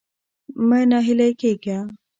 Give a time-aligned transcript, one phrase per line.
[0.67, 1.77] مه ناهيلی کېږه.